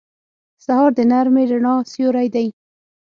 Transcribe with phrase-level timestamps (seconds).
[0.65, 2.47] سهار د نرمې رڼا سیوری دی.